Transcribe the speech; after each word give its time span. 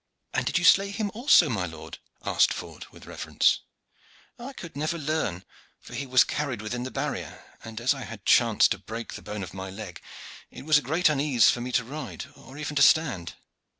"And 0.33 0.47
did 0.47 0.57
you 0.57 0.63
slay 0.63 0.89
him 0.89 1.11
also, 1.13 1.47
my 1.47 1.67
lord?" 1.67 1.99
asked 2.25 2.53
Ford 2.55 2.87
with 2.89 3.05
reverence. 3.05 3.59
"I 4.39 4.51
could 4.53 4.75
never 4.75 4.97
learn, 4.97 5.43
for 5.79 5.93
he 5.93 6.07
was 6.07 6.23
carried 6.23 6.59
within 6.59 6.81
the 6.81 6.89
barrier, 6.89 7.45
and 7.63 7.79
as 7.79 7.93
I 7.93 8.05
had 8.05 8.25
chanced 8.25 8.71
to 8.71 8.79
break 8.79 9.13
the 9.13 9.21
bone 9.21 9.43
of 9.43 9.53
my 9.53 9.69
leg 9.69 10.01
it 10.49 10.65
was 10.65 10.79
a 10.79 10.81
great 10.81 11.07
unease 11.07 11.51
for 11.51 11.61
me 11.61 11.71
to 11.73 11.83
ride 11.83 12.25
or 12.35 12.57
even 12.57 12.75
to 12.77 12.81
stand. 12.81 13.35